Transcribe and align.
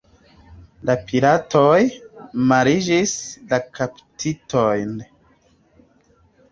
La 0.89 0.95
piratoj 1.11 1.75
malligis 2.53 3.15
la 3.53 3.61
kaptitojn. 3.79 4.99